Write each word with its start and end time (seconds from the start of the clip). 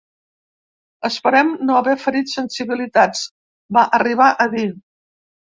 Esperem 1.09 1.51
no 1.67 1.75
haver 1.81 1.93
ferit 2.05 2.33
sensibilitats, 2.37 3.23
va 3.79 3.87
arribar 3.99 4.31
a 4.47 4.53
dir. 4.57 4.69